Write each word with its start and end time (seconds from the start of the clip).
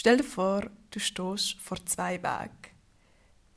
Stell 0.00 0.16
dir 0.16 0.24
vor, 0.24 0.62
du 0.92 0.98
stehst 0.98 1.58
vor 1.60 1.76
zwei 1.84 2.14
Wegen. 2.22 2.72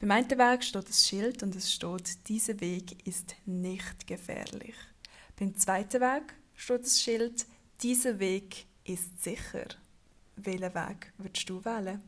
Beim 0.02 0.12
einen 0.12 0.30
Weg 0.30 0.66
steht 0.66 0.90
das 0.90 1.08
Schild 1.08 1.42
und 1.42 1.56
es 1.56 1.72
steht, 1.72 2.28
dieser 2.28 2.60
Weg 2.60 3.08
ist 3.08 3.38
nicht 3.46 4.06
gefährlich. 4.06 4.76
Beim 5.40 5.56
zweiten 5.56 6.02
Weg 6.02 6.34
steht 6.54 6.84
das 6.84 7.02
Schild, 7.02 7.46
dieser 7.82 8.20
Weg 8.20 8.66
ist 8.84 9.24
sicher. 9.24 9.68
Welchen 10.36 10.76
Weg 10.76 11.14
würdest 11.18 11.50
du 11.50 11.64
wählen? 11.64 12.02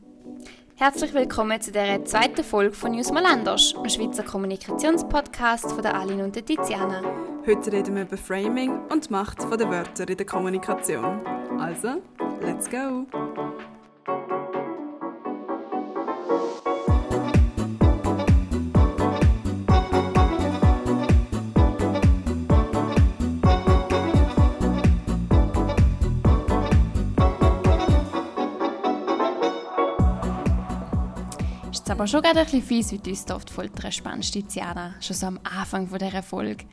Herzlich 0.74 1.14
willkommen 1.14 1.58
zu 1.62 1.72
der 1.72 2.04
zweiten 2.04 2.44
Folge 2.44 2.76
von 2.76 2.90
News 2.90 3.10
Mal 3.10 3.24
anders, 3.24 3.72
dem 3.72 3.88
Schweizer 3.88 4.22
Kommunikationspodcast 4.22 5.72
von 5.72 5.80
der 5.80 5.94
Aline 5.94 6.24
und 6.24 6.36
der 6.36 6.44
Tiziana. 6.44 7.00
Heute 7.46 7.72
reden 7.72 7.94
wir 7.94 8.02
über 8.02 8.18
Framing 8.18 8.86
und 8.90 9.06
die 9.06 9.12
Macht 9.12 9.38
der 9.38 9.70
Wörter 9.70 10.06
in 10.06 10.16
der 10.18 10.26
Kommunikation. 10.26 11.26
Also, 11.58 12.02
let's 12.42 12.68
go! 12.68 13.06
Ist 31.86 31.90
aber 31.92 32.08
schon 32.08 32.20
gerade 32.20 32.40
ein 32.40 32.44
bisschen 32.46 32.62
fies, 32.62 32.90
wie 32.90 32.98
du 32.98 33.10
uns 33.10 33.30
oft 33.30 33.48
Folter 33.48 33.92
spannst, 33.92 34.32
Tiziana, 34.32 35.00
schon 35.00 35.14
so 35.14 35.26
am 35.26 35.38
Anfang 35.44 35.86
von 35.86 36.00
dieser 36.00 36.20
Folge. 36.20 36.64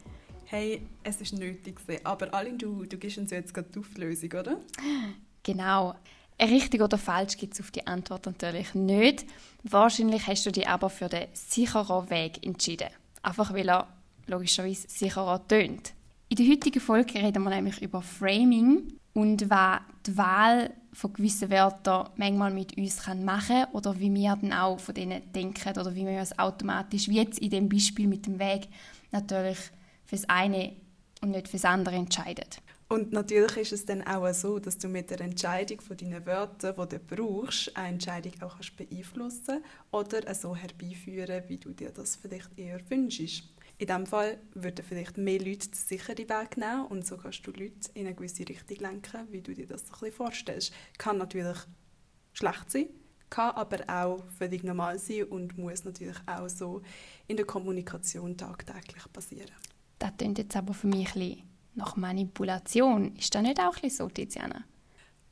Hey, 0.46 0.88
es 1.04 1.22
ist 1.22 1.34
nötig, 1.34 1.80
aber 2.04 2.34
Aline, 2.34 2.58
du, 2.58 2.84
du 2.86 2.98
gibst 2.98 3.20
uns 3.20 3.30
jetzt 3.30 3.54
gerade 3.54 3.70
die 3.70 3.80
Auflösung, 3.80 4.32
oder? 4.32 4.58
Genau. 5.44 5.94
Richtig 6.42 6.82
oder 6.82 6.98
falsch 6.98 7.38
gibt 7.38 7.54
es 7.54 7.62
auf 7.62 7.72
die 7.72 7.86
Antwort 7.86 8.26
natürlich 8.26 8.74
nicht. 8.74 9.26
Wahrscheinlich 9.64 10.28
hast 10.28 10.46
du 10.46 10.52
dich 10.52 10.68
aber 10.68 10.90
für 10.90 11.08
den 11.08 11.28
sicheren 11.34 12.10
Weg 12.10 12.46
entschieden. 12.46 12.90
Einfach 13.22 13.54
weil 13.54 13.70
er 13.70 13.88
logischerweise 14.28 14.88
sicherer 14.90 15.48
tönt. 15.48 15.94
In 16.30 16.38
der 16.38 16.48
heutigen 16.48 16.80
Folge 16.80 17.16
reden 17.16 17.44
wir 17.44 17.50
nämlich 17.50 17.82
über 17.82 18.02
Framing 18.02 18.94
und 19.14 19.50
was 19.50 19.82
die 20.06 20.18
Wahl 20.18 20.74
von 20.92 21.14
gewissen 21.14 21.50
Wörtern 21.50 22.10
manchmal 22.16 22.52
mit 22.52 22.78
uns 22.78 23.04
kann 23.04 23.24
machen 23.24 23.66
oder 23.74 24.00
wie 24.00 24.14
wir 24.14 24.36
dann 24.36 24.54
auch 24.54 24.80
von 24.80 24.96
denen 24.96 25.32
denken 25.32 25.80
oder 25.80 25.96
wie 25.96 26.06
wir 26.06 26.20
uns 26.20 26.38
automatisch, 26.38 27.08
wie 27.08 27.18
jetzt 27.18 27.40
in 27.40 27.50
dem 27.50 27.70
Beispiel 27.70 28.08
mit 28.08 28.26
dem 28.26 28.40
Weg, 28.40 28.68
natürlich 29.12 29.58
fürs 30.06 30.28
eine 30.30 30.74
und 31.22 31.32
nicht 31.32 31.48
fürs 31.48 31.66
andere 31.66 31.96
entscheiden. 31.96 32.46
Und 32.90 33.12
natürlich 33.12 33.58
ist 33.58 33.72
es 33.72 33.86
dann 33.86 34.06
auch 34.06 34.32
so, 34.34 34.60
dass 34.60 34.78
du 34.78 34.88
mit 34.88 35.10
der 35.10 35.22
Entscheidung 35.22 35.82
von 35.82 35.98
deinen 35.98 36.26
Wörtern, 36.26 36.76
die 36.76 36.98
du 36.98 37.00
brauchst, 37.00 37.76
eine 37.76 37.90
Entscheidung 37.90 38.34
auch 38.42 38.56
kannst 38.56 38.76
beeinflussen 38.76 39.64
oder 39.92 40.34
so 40.36 40.56
herbeiführen, 40.56 41.44
wie 41.48 41.58
du 41.58 41.72
dir 41.72 41.92
das 41.92 42.16
vielleicht 42.16 42.58
eher 42.58 42.80
wünschst. 42.90 43.44
In 43.80 43.88
diesem 43.88 44.06
Fall 44.06 44.38
würden 44.54 44.86
vielleicht 44.88 45.18
mehr 45.18 45.40
Leute 45.40 45.70
den 45.70 45.74
sicheren 45.74 46.30
Weg 46.30 46.58
nehmen 46.58 46.86
und 46.88 47.06
so 47.08 47.18
kannst 47.18 47.46
du 47.48 47.52
Leute 47.52 47.90
in 47.96 48.06
eine 48.06 48.16
gewisse 48.16 48.48
Richtung 48.48 48.78
lenken, 48.78 49.28
wie 49.32 49.42
du 49.42 49.54
dir 49.54 49.66
das 49.66 49.82
so 49.82 49.94
ein 49.94 50.00
bisschen 50.00 50.16
vorstellst. 50.16 50.74
Kann 50.98 51.18
natürlich 51.18 51.58
schlecht 52.34 52.70
sein, 52.70 52.90
kann 53.30 53.56
aber 53.56 53.80
auch 53.88 54.24
völlig 54.38 54.64
normal 54.64 55.00
sein 55.00 55.24
und 55.24 55.58
muss 55.58 55.84
natürlich 55.84 56.18
auch 56.28 56.48
so 56.50 56.82
in 57.28 57.38
der 57.38 57.46
Kommunikation 57.46 58.38
tagtäglich 58.38 59.12
passieren. 59.12 59.52
Das 59.98 60.12
klingt 60.18 60.38
jetzt 60.38 60.56
aber 60.56 60.74
für 60.74 60.88
mich 60.88 61.16
ein 61.16 61.20
bisschen 61.20 61.53
nach 61.76 61.96
Manipulation. 61.96 63.16
Ist 63.16 63.34
das 63.34 63.42
nicht 63.42 63.60
auch 63.60 63.76
ein 63.82 63.90
so, 63.90 64.08
Tiziana? 64.10 64.64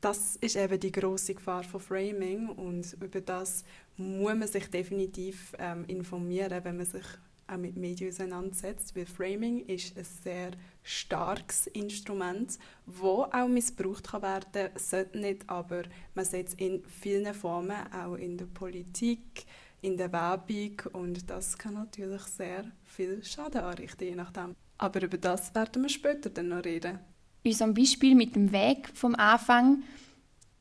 Das 0.00 0.36
ist 0.36 0.56
eben 0.56 0.80
die 0.80 0.90
große 0.90 1.34
Gefahr 1.34 1.62
von 1.62 1.80
Framing 1.80 2.48
und 2.48 2.92
über 3.00 3.20
das 3.20 3.64
muss 3.96 4.34
man 4.34 4.48
sich 4.48 4.68
definitiv 4.68 5.52
ähm, 5.58 5.84
informieren, 5.86 6.64
wenn 6.64 6.76
man 6.76 6.86
sich 6.86 7.04
auch 7.46 7.56
mit 7.56 7.76
Medien 7.76 8.10
auseinandersetzt, 8.10 8.96
weil 8.96 9.06
Framing 9.06 9.64
ist 9.66 9.96
ein 9.96 10.04
sehr 10.04 10.50
starkes 10.82 11.68
Instrument, 11.68 12.58
das 12.86 13.00
auch 13.00 13.48
missbraucht 13.48 14.08
kann 14.08 14.22
werden 14.22 14.70
sollte 14.76 15.18
nicht, 15.18 15.48
aber 15.48 15.82
man 16.14 16.24
sieht 16.24 16.48
es 16.48 16.54
in 16.54 16.82
vielen 16.84 17.32
Formen, 17.34 17.92
auch 17.92 18.14
in 18.14 18.36
der 18.36 18.46
Politik, 18.46 19.44
in 19.82 19.96
der 19.96 20.12
Werbung 20.12 20.82
und 20.92 21.30
das 21.30 21.58
kann 21.58 21.74
natürlich 21.74 22.22
sehr 22.22 22.64
viel 22.84 23.22
Schaden 23.24 23.60
anrichten, 23.60 24.04
je 24.04 24.14
nachdem. 24.16 24.56
Aber 24.82 25.00
über 25.00 25.16
das 25.16 25.54
werden 25.54 25.82
wir 25.82 25.88
später 25.88 26.28
dann 26.28 26.48
noch 26.48 26.64
reden. 26.64 26.98
In 27.44 27.52
unserem 27.52 27.74
Beispiel 27.74 28.16
mit 28.16 28.34
dem 28.34 28.50
Weg 28.50 28.90
vom 28.94 29.14
Anfang 29.14 29.82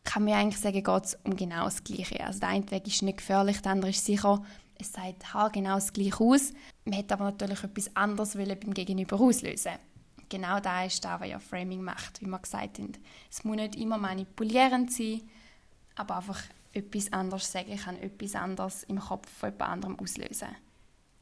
kann 0.03 0.25
man 0.25 0.33
eigentlich 0.33 0.61
sagen, 0.61 0.83
geht 0.83 1.03
es 1.05 1.17
um 1.23 1.35
genau 1.35 1.65
das 1.65 1.83
Gleiche. 1.83 2.23
Also 2.23 2.39
der 2.39 2.49
eine 2.49 2.69
Weg 2.69 2.85
ist 2.85 3.01
nicht 3.01 3.17
gefährlich, 3.17 3.61
der 3.61 3.71
andere 3.71 3.89
ist 3.89 4.05
sicher 4.05 4.43
es 4.81 4.93
sagt 4.93 5.53
genau 5.53 5.75
das 5.75 5.93
gleiche 5.93 6.23
aus. 6.23 6.53
Man 6.85 6.95
hätte 6.95 7.13
aber 7.13 7.25
natürlich 7.25 7.63
etwas 7.63 7.95
anderes 7.95 8.35
beim 8.35 8.73
Gegenüber 8.73 9.19
auslösen 9.19 9.73
Genau 10.29 10.59
da 10.59 10.85
ist 10.85 11.03
das, 11.03 11.19
was 11.19 11.27
ja 11.27 11.39
Framing 11.39 11.81
macht, 11.81 12.21
wie 12.21 12.25
wir 12.25 12.39
gesagt 12.39 12.79
haben. 12.79 12.93
Es 13.29 13.43
muss 13.43 13.57
nicht 13.57 13.75
immer 13.75 13.97
manipulierend 13.97 14.91
sein, 14.91 15.21
aber 15.95 16.17
einfach 16.17 16.41
etwas 16.73 17.11
anderes 17.11 17.51
sagen 17.51 17.75
kann, 17.75 17.97
etwas 17.97 18.35
anderes 18.35 18.83
im 18.83 18.99
Kopf 18.99 19.29
von 19.29 19.51
jemand 19.51 19.71
anderem 19.71 19.99
auslösen. 19.99 20.47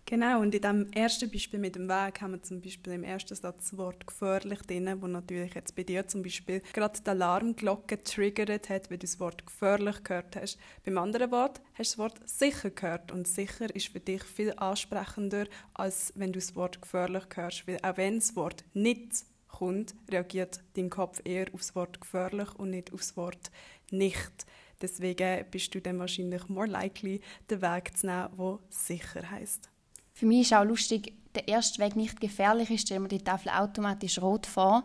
Genau, 0.10 0.42
und 0.42 0.56
in 0.56 0.62
dem 0.62 0.92
ersten 0.92 1.30
Beispiel 1.30 1.60
mit 1.60 1.76
dem 1.76 1.88
Weg 1.88 2.20
haben 2.20 2.32
wir 2.32 2.42
zum 2.42 2.62
Beispiel 2.62 2.94
im 2.94 3.04
ersten 3.04 3.36
Satz 3.36 3.70
das 3.70 3.78
Wort 3.78 4.08
gefährlich 4.08 4.60
drin, 4.64 4.90
wo 5.02 5.06
natürlich 5.06 5.54
jetzt 5.54 5.76
bei 5.76 5.84
dir 5.84 6.08
zum 6.08 6.24
Beispiel 6.24 6.64
gerade 6.74 7.00
die 7.00 7.08
Alarmglocke 7.08 7.96
getriggert 7.96 8.70
hat, 8.70 8.90
weil 8.90 8.98
du 8.98 9.06
das 9.06 9.20
Wort 9.20 9.46
gefährlich 9.46 10.04
gehört 10.04 10.36
hast. 10.36 10.58
Beim 10.84 10.98
anderen 10.98 11.30
Wort 11.30 11.62
hast 11.76 11.94
du 11.94 11.98
das 11.98 11.98
Wort 12.00 12.28
sicher 12.28 12.72
gehört 12.72 13.12
und 13.12 13.28
sicher 13.28 13.76
ist 13.76 13.90
für 13.90 14.00
dich 14.00 14.24
viel 14.24 14.52
ansprechender, 14.58 15.46
als 15.76 16.12
wenn 16.16 16.34
du 16.34 16.40
das 16.40 16.56
Wort 16.56 16.82
gefährlich 16.82 17.26
hörst, 17.36 17.68
weil 17.68 17.78
auch 17.84 17.98
wenn 17.98 18.16
das 18.16 18.36
Wort 18.36 18.66
nicht 18.74 19.26
kommt, 19.48 19.94
reagiert 20.10 20.60
dein 20.74 20.90
Kopf 20.90 21.22
eher 21.24 21.54
auf 21.54 21.60
das 21.60 21.76
Wort 21.76 22.02
gefährlich 22.02 22.52
und 22.56 22.72
nicht 22.72 22.92
auf 22.94 23.02
das 23.02 23.16
Wort 23.16 23.52
nicht. 23.92 24.48
Deswegen 24.82 25.46
bist 25.52 25.76
du 25.76 25.80
dann 25.80 26.00
wahrscheinlich 26.00 26.50
more 26.50 26.66
likely, 26.66 27.22
den 27.48 27.62
Weg 27.62 27.96
zu 27.96 28.08
nehmen, 28.08 28.30
der 28.36 28.58
sicher 28.70 29.30
heißt. 29.30 29.70
Für 30.20 30.26
mich 30.26 30.42
ist 30.42 30.54
auch 30.54 30.66
lustig, 30.66 31.14
der 31.34 31.48
erste 31.48 31.82
Weg 31.82 31.96
nicht 31.96 32.20
gefährlich 32.20 32.70
ist, 32.70 32.82
stellen 32.82 33.04
wir 33.04 33.08
die 33.08 33.24
Tafel 33.24 33.52
automatisch 33.52 34.22
rot 34.22 34.46
vor. 34.46 34.84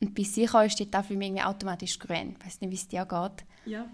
Und 0.00 0.16
bei 0.16 0.24
sicher 0.24 0.64
ist 0.64 0.80
die 0.80 0.90
Tafel 0.90 1.22
irgendwie 1.22 1.44
automatisch 1.44 1.96
grün. 1.96 2.34
Ich 2.36 2.44
weiß 2.44 2.60
nicht, 2.60 2.70
wie 2.70 2.74
es 2.74 2.88
dir 2.88 3.06
geht. 3.06 3.46
Ja. 3.66 3.86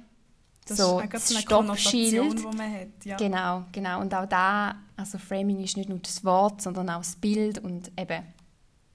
Das 0.67 0.79
so, 0.79 0.99
ist 1.01 1.33
eine 1.33 1.41
Stoppschild. 1.43 2.39
die 2.39 2.57
man 2.57 2.73
hat. 2.73 3.05
Ja. 3.05 3.19
Genau, 3.19 3.67
genau. 3.73 4.01
Und 4.01 4.15
auch 4.15 4.25
da, 4.25 4.75
also 4.97 5.19
Framing 5.19 5.63
ist 5.63 5.77
nicht 5.77 5.91
nur 5.91 5.99
das 5.99 6.25
Wort, 6.25 6.63
sondern 6.63 6.89
auch 6.89 7.01
das 7.01 7.17
Bild 7.17 7.59
und 7.59 7.93
eben 8.01 8.23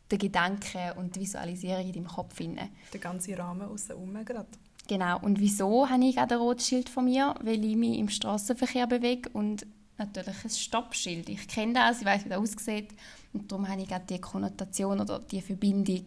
der 0.09 0.17
Gedanke 0.17 0.95
und 0.97 1.15
die 1.15 1.19
Visualisierung 1.19 1.85
in 1.85 1.93
deinem 1.93 2.07
Kopf. 2.07 2.39
Rein. 2.39 2.57
Der 2.91 2.99
ganze 2.99 3.37
Rahmen 3.37 3.69
außen 3.69 4.25
gerade. 4.25 4.47
Genau. 4.87 5.19
Und 5.19 5.39
wieso 5.39 5.87
habe 5.87 6.03
ich 6.03 6.15
gerade 6.15 6.33
ein 6.33 6.41
rotes 6.41 6.67
Schild 6.67 6.89
von 6.89 7.05
mir? 7.05 7.35
Weil 7.41 7.63
ich 7.63 7.75
mich 7.75 7.99
im 7.99 8.09
Straßenverkehr 8.09 8.87
bewege 8.87 9.29
und 9.29 9.67
natürlich 9.97 10.43
ein 10.43 10.49
Stoppschild. 10.49 11.29
Ich 11.29 11.47
kenne 11.47 11.73
das, 11.73 11.99
ich 11.99 12.05
weiß, 12.05 12.25
wie 12.25 12.29
das 12.29 12.37
aussieht 12.37 12.89
und 13.33 13.51
darum 13.51 13.67
habe 13.67 13.81
ich 13.81 13.87
gerade 13.87 14.05
die 14.07 14.19
Konnotation 14.19 14.99
oder 14.99 15.19
die 15.19 15.41
Verbindung 15.41 16.05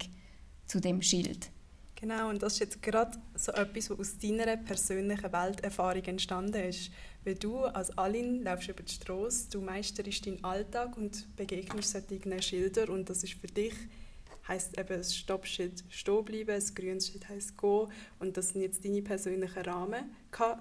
zu 0.66 0.80
dem 0.80 1.02
Schild. 1.02 1.50
Genau, 2.00 2.28
und 2.28 2.40
das 2.42 2.54
ist 2.54 2.58
jetzt 2.60 2.82
gerade 2.82 3.18
so 3.34 3.50
etwas, 3.52 3.90
was 3.90 3.98
aus 3.98 4.18
deiner 4.18 4.56
persönlichen 4.56 5.32
Welterfahrung 5.32 6.04
entstanden 6.04 6.62
ist. 6.62 6.92
Weil 7.24 7.34
du 7.34 7.64
als 7.64 7.96
Alin 7.98 8.44
läufst 8.44 8.68
über 8.68 8.84
die 8.84 8.92
Straße, 8.92 9.50
du 9.50 9.60
meisterst 9.60 10.24
deinen 10.24 10.44
Alltag 10.44 10.96
und 10.96 11.34
begegnest 11.34 11.90
solchen 11.90 12.40
Schilder 12.40 12.88
und 12.88 13.10
das 13.10 13.24
ist 13.24 13.34
für 13.34 13.48
dich 13.48 13.74
heißt 14.48 14.78
eben 14.78 14.98
das 14.98 15.14
Stoppschild 15.14 15.84
stehen 15.90 16.24
bleiben, 16.24 16.46
das 16.46 16.74
grünes 16.74 17.08
Schild 17.08 17.28
heißt 17.28 17.58
gehen 17.58 17.88
und 18.18 18.36
das 18.36 18.50
sind 18.50 18.62
jetzt 18.62 18.84
deine 18.84 19.02
persönlichen 19.02 19.62
Rahmen. 19.62 20.10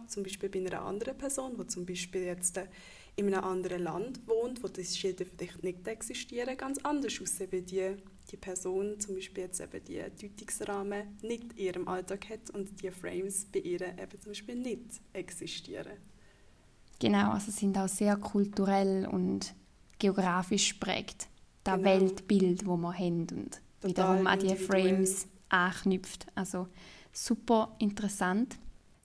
Zum 0.08 0.24
Beispiel 0.24 0.50
bei 0.50 0.60
einer 0.60 0.82
anderen 0.82 1.18
Person, 1.18 1.56
die 1.58 1.68
zum 1.68 1.86
Beispiel 1.86 2.24
jetzt 2.24 2.60
in 3.18 3.34
einem 3.34 3.44
anderen 3.44 3.84
Land 3.84 4.28
wohnt, 4.28 4.64
wo 4.64 4.68
diese 4.68 4.96
Schilder 4.96 5.26
vielleicht 5.26 5.64
nicht 5.64 5.88
existieren, 5.88 6.56
ganz 6.56 6.78
anders 6.84 7.20
aussehen, 7.20 7.52
weil 7.52 7.64
die, 7.64 7.96
die 8.32 8.38
Person 8.38 9.00
zum 9.00 9.16
Beispiel 9.16 9.46
jetzt 9.46 9.60
eben 9.60 9.84
die 9.84 10.00
Deutungsrahmen 10.00 11.18
nicht 11.24 11.54
in 11.54 11.58
ihrem 11.58 11.88
Alltag 11.88 12.30
hat 12.30 12.52
und 12.52 12.82
die 12.82 12.92
Frames 12.92 13.46
bei 13.46 13.60
ihr 13.60 13.82
eben 13.82 14.22
zum 14.22 14.32
Beispiel 14.32 14.56
nicht 14.56 15.02
existieren. 15.14 15.94
Genau, 17.00 17.32
also 17.32 17.52
sind 17.52 17.76
auch 17.78 17.88
sehr 17.88 18.18
kulturell 18.18 19.08
und 19.08 19.56
geografisch 19.98 20.74
prägt. 20.74 21.28
Das 21.64 21.76
genau. 21.76 21.90
Weltbild, 21.90 22.62
das 22.62 22.68
wir 22.68 22.94
haben 22.94 23.20
und 23.20 23.62
Total 23.82 23.90
wiederum 23.90 24.28
an 24.28 24.40
die 24.40 24.56
Frames 24.56 25.28
anknüpft. 25.50 26.28
Also 26.36 26.68
super 27.12 27.76
interessant 27.80 28.58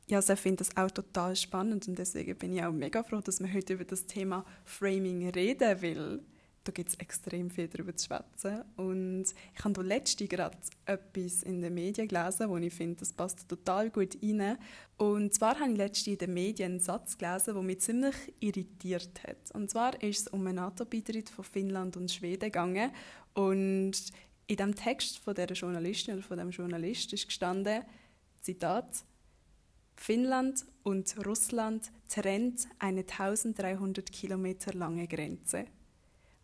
ich 0.06 0.40
finde 0.40 0.58
das 0.64 0.76
auch 0.76 0.90
total 0.90 1.37
spannend 1.37 1.88
und 1.88 1.99
deswegen 1.99 2.37
bin 2.37 2.54
ich 2.54 2.64
auch 2.64 2.72
mega 2.72 3.02
froh, 3.02 3.20
dass 3.20 3.40
wir 3.40 3.52
heute 3.52 3.75
über 3.75 3.84
das 3.84 4.06
Thema 4.06 4.44
Framing 4.64 5.28
reden, 5.31 5.82
weil 5.82 6.20
da 6.64 6.70
gibt 6.70 6.90
es 6.90 6.94
extrem 6.96 7.50
viel 7.50 7.69
darüber 7.69 7.94
zu 7.94 8.06
schwätzen. 8.06 8.62
Und 8.76 9.25
ich 9.54 9.64
habe 9.64 9.82
letzte 9.82 10.28
gerade 10.28 10.56
etwas 10.87 11.43
in 11.43 11.60
den 11.60 11.75
Medien 11.75 12.06
gelesen, 12.06 12.49
wo 12.49 12.56
ich 12.56 12.72
finde, 12.72 13.00
das 13.00 13.12
passt 13.12 13.49
total 13.49 13.90
gut 13.90 14.16
rein. 14.22 14.58
Und 14.96 15.34
zwar 15.34 15.58
habe 15.58 15.72
ich 15.72 15.76
letzte 15.76 16.12
in 16.12 16.19
den 16.19 16.34
Medien 16.34 16.72
einen 16.72 16.81
Satz 16.81 17.19
gelesen, 17.19 17.55
der 17.55 17.62
mich 17.62 17.81
ziemlich 17.81 18.14
irritiert 18.40 19.22
hat. 19.26 19.50
Und 19.55 19.70
zwar 19.70 20.00
ist 20.02 20.20
es 20.20 20.28
um 20.28 20.46
einen 20.46 20.56
NATO-Beitritt 20.56 21.31
von 21.31 21.44
Finnland 21.44 21.96
und 21.96 22.12
Schweden 22.12 22.46
gegangen. 22.46 22.93
Und 23.34 23.94
in 24.46 24.56
dem 24.56 24.75
Text 24.75 25.19
von 25.19 25.34
der 25.34 25.48
Journalistin 25.48 26.14
oder 26.14 26.22
von 26.22 26.38
dem 26.38 26.50
Journalist 26.50 27.12
ist 27.12 27.26
gestanden, 27.26 27.82
Zitat, 28.40 29.05
Finnland 30.02 30.64
und 30.82 31.14
Russland 31.25 31.93
trennt 32.08 32.66
eine 32.81 33.02
1300 33.02 34.10
Kilometer 34.10 34.72
lange 34.72 35.06
Grenze. 35.06 35.66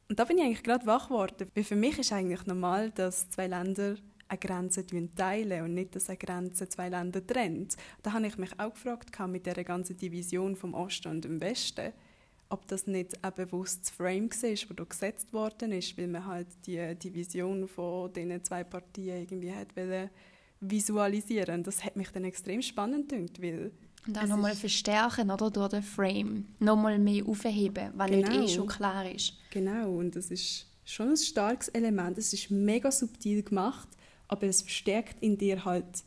Und 0.08 0.20
da 0.20 0.24
bin 0.24 0.38
ich 0.38 0.44
eigentlich 0.44 0.62
gerade 0.62 0.86
wach 0.86 1.08
geworden, 1.08 1.48
weil 1.52 1.64
für 1.64 1.74
mich 1.74 1.98
ist 1.98 2.12
eigentlich 2.12 2.46
normal, 2.46 2.92
dass 2.92 3.28
zwei 3.30 3.48
Länder 3.48 3.96
eine 4.28 4.38
Grenze 4.38 4.86
teilen 4.86 5.64
und 5.64 5.74
nicht, 5.74 5.96
dass 5.96 6.08
eine 6.08 6.18
Grenze 6.18 6.68
zwei 6.68 6.88
Länder 6.88 7.26
trennt. 7.26 7.76
Da 8.04 8.12
habe 8.12 8.28
ich 8.28 8.38
mich 8.38 8.52
auch 8.60 8.72
gefragt 8.72 9.18
mit 9.26 9.44
der 9.44 9.64
ganzen 9.64 9.96
Division 9.96 10.54
vom 10.54 10.74
Osten 10.74 11.08
und 11.08 11.24
dem 11.24 11.40
Westen, 11.40 11.92
ob 12.50 12.64
das 12.68 12.86
nicht 12.86 13.24
ein 13.24 13.34
bewusstes 13.34 13.90
Frame 13.90 14.30
war, 14.30 14.50
das 14.50 14.66
da 14.76 14.84
gesetzt 14.84 15.32
worden 15.32 15.72
ist, 15.72 15.98
weil 15.98 16.06
man 16.06 16.24
halt 16.24 16.46
die 16.64 16.94
Division 16.94 17.66
von 17.66 18.12
diesen 18.12 18.44
zwei 18.44 18.62
Partien 18.62 19.18
irgendwie 19.22 19.52
hat 19.52 19.74
visualisieren. 20.60 21.62
Das 21.62 21.84
hat 21.84 21.96
mich 21.96 22.10
dann 22.10 22.24
extrem 22.24 22.62
spannend 22.62 23.08
gedacht, 23.08 23.40
weil 23.40 23.72
und 24.06 24.16
auch 24.16 24.26
nochmal 24.26 24.54
verstärken 24.54 25.30
oder, 25.30 25.50
durch 25.50 25.68
den 25.68 25.82
Frame. 25.82 26.46
Nochmal 26.60 26.98
mehr 26.98 27.26
aufheben, 27.26 27.90
weil 27.94 28.10
genau. 28.10 28.40
nicht 28.40 28.52
eh 28.52 28.54
schon 28.54 28.66
klar 28.66 29.10
ist. 29.10 29.34
Genau, 29.50 29.92
und 29.92 30.16
das 30.16 30.30
ist 30.30 30.66
schon 30.84 31.10
ein 31.10 31.16
starkes 31.16 31.68
Element. 31.68 32.16
Es 32.16 32.32
ist 32.32 32.50
mega 32.50 32.90
subtil 32.90 33.42
gemacht, 33.42 33.88
aber 34.26 34.46
es 34.46 34.62
verstärkt 34.62 35.22
in 35.22 35.36
dir 35.36 35.64
halt 35.64 36.04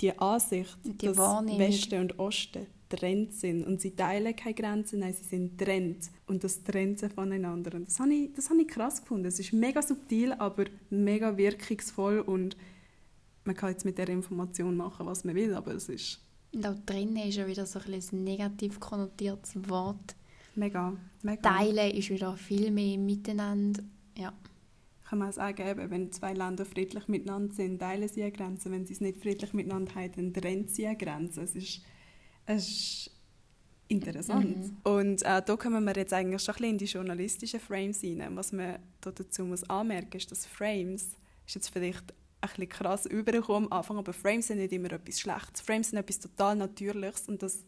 die 0.00 0.18
Ansicht, 0.18 0.76
die 0.84 1.06
dass 1.06 1.16
Westen 1.16 2.00
und 2.00 2.18
Osten 2.18 2.66
trennt 2.88 3.34
sind. 3.34 3.64
Und 3.64 3.80
sie 3.80 3.94
teilen 3.94 4.34
keine 4.34 4.54
Grenzen, 4.54 5.00
nein, 5.00 5.14
sie 5.14 5.24
sind 5.24 5.58
trennt. 5.58 6.10
Und 6.26 6.42
das 6.44 6.62
trennt 6.64 6.98
sie 6.98 7.08
voneinander. 7.08 7.76
Und 7.76 7.86
das 7.86 8.00
habe 8.00 8.12
ich, 8.12 8.32
das 8.34 8.50
habe 8.50 8.60
ich 8.62 8.68
krass 8.68 9.00
gefunden. 9.00 9.26
Es 9.26 9.38
ist 9.38 9.52
mega 9.52 9.80
subtil, 9.80 10.32
aber 10.32 10.64
mega 10.90 11.36
wirkungsvoll 11.36 12.20
und 12.20 12.56
man 13.44 13.56
kann 13.56 13.70
jetzt 13.70 13.84
mit 13.84 13.98
der 13.98 14.08
Information 14.08 14.76
machen, 14.76 15.06
was 15.06 15.24
man 15.24 15.34
will, 15.34 15.54
aber 15.54 15.72
es 15.74 15.88
ist 15.88 16.20
und 16.54 16.66
auch 16.66 16.74
drinnen 16.84 17.28
ist 17.28 17.36
ja 17.36 17.46
wieder 17.46 17.64
so 17.64 17.78
ein, 17.78 17.94
ein 17.94 18.24
negativ 18.24 18.78
konnotiertes 18.78 19.56
Wort. 19.68 20.14
Mega, 20.54 20.94
mega. 21.22 21.40
Teilen 21.40 21.92
ist 21.92 22.10
wieder 22.10 22.36
viel 22.36 22.70
mehr 22.70 22.98
miteinander. 22.98 23.82
Ja. 24.16 24.34
Kann 25.04 25.18
man 25.18 25.30
auch 25.30 25.32
sagen, 25.32 25.90
wenn 25.90 26.12
zwei 26.12 26.34
Länder 26.34 26.66
friedlich 26.66 27.08
miteinander 27.08 27.54
sind, 27.54 27.78
teilen 27.78 28.08
sie 28.08 28.22
eine 28.22 28.32
Grenze. 28.32 28.70
Wenn 28.70 28.84
sie 28.84 28.92
es 28.92 29.00
nicht 29.00 29.18
friedlich 29.18 29.52
miteinander 29.54 29.94
haben, 29.94 30.12
dann 30.14 30.34
trennen 30.34 30.68
sie 30.68 30.86
eine 30.86 30.96
Grenze. 30.96 31.42
Es 31.42 31.54
ist, 31.54 31.80
es 32.44 32.68
ist 32.68 33.10
interessant. 33.88 34.58
Mhm. 34.58 34.76
Und 34.84 35.22
äh, 35.22 35.42
da 35.42 35.56
kommen 35.56 35.84
wir 35.84 35.94
jetzt 35.94 36.12
eigentlich 36.12 36.42
schon 36.42 36.54
ein 36.54 36.58
bisschen 36.58 36.72
in 36.72 36.78
die 36.78 36.84
journalistischen 36.84 37.60
Frames 37.60 38.02
rein. 38.02 38.36
Was 38.36 38.52
man 38.52 38.78
dazu 39.00 39.44
muss 39.44 39.64
anmerken 39.64 40.18
ist, 40.18 40.30
dass 40.30 40.44
Frames 40.44 41.16
ist 41.46 41.54
jetzt 41.54 41.68
vielleicht 41.68 42.12
ein 42.42 42.48
bisschen 42.48 42.68
krass 42.68 43.06
übergekommen 43.06 43.72
am 43.72 43.78
Anfang, 43.78 43.98
aber 43.98 44.12
Frames 44.12 44.48
sind 44.48 44.58
nicht 44.58 44.72
immer 44.72 44.92
etwas 44.92 45.20
Schlechtes. 45.20 45.60
Frames 45.60 45.90
sind 45.90 45.98
etwas 45.98 46.18
total 46.18 46.56
Natürliches 46.56 47.28
und 47.28 47.42
das, 47.42 47.64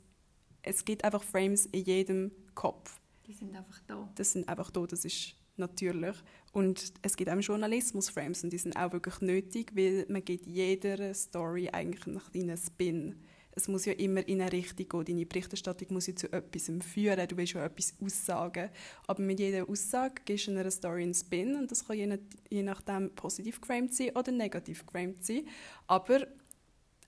es 0.63 0.85
gibt 0.85 1.05
einfach 1.05 1.23
Frames 1.23 1.67
in 1.67 1.85
jedem 1.85 2.33
Kopf. 2.55 3.01
Die 3.27 3.33
sind 3.33 3.57
einfach 3.57 3.81
da. 3.87 4.11
Das 4.17 4.33
sind 4.33 4.49
einfach 4.49 4.71
da, 4.71 4.87
das 4.87 5.05
ist 5.05 5.35
natürlich. 5.57 6.17
Und 6.53 6.93
es 7.03 7.17
gibt 7.17 7.31
auch 7.31 7.39
Journalismus-Frames 7.39 8.45
und 8.45 8.53
die 8.53 8.59
sind 8.59 8.77
auch 8.77 8.93
wirklich 8.93 9.21
nötig, 9.21 9.73
weil 9.75 10.07
man 10.09 10.25
gibt 10.25 10.47
jeder 10.47 11.15
Story 11.15 11.71
eigentlich 11.73 12.07
einen 12.07 12.21
kleinen 12.33 12.57
Spin 12.57 13.15
es 13.57 13.69
muss 13.69 13.85
ja 13.85 13.93
immer 13.93 14.27
in 14.27 14.41
eine 14.41 14.53
Richtung 14.53 14.89
gehen. 14.89 15.05
Deine 15.05 15.27
Berichterstattung 15.27 15.89
muss 15.93 16.07
ja 16.07 16.17
zu 16.17 16.33
etwas 16.33 16.71
führen. 16.85 17.29
Du 17.29 17.37
willst 17.37 17.53
ja 17.53 17.65
etwas 17.65 17.95
aussagen. 18.01 18.71
Aber 19.07 19.23
mit 19.23 19.39
jeder 19.39 19.69
Aussage 19.69 20.23
gibst 20.25 20.49
du 20.49 20.51
einer 20.53 20.71
Story 20.71 21.05
einen 21.05 21.15
Spin 21.15 21.55
und 21.55 21.71
das 21.71 21.87
kann 21.87 21.97
je, 21.97 22.07
nach, 22.07 22.19
je 22.51 22.63
nachdem 22.63 23.15
positiv 23.15 23.61
geframed 23.61 23.95
sein 23.95 24.11
oder 24.17 24.33
negativ 24.33 24.85
geframed 24.85 25.25
sein. 25.25 25.47
Aber 25.87 26.27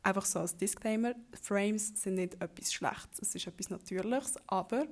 einfach 0.03 0.25
so 0.25 0.39
als 0.39 0.57
Disclaimer, 0.57 1.15
Frames 1.43 2.01
sind 2.01 2.15
nicht 2.15 2.41
etwas 2.41 2.73
Schlechtes. 2.73 3.21
Es 3.21 3.35
ist 3.35 3.47
etwas 3.47 3.71
Natürliches, 3.71 4.35
aber 4.47 4.87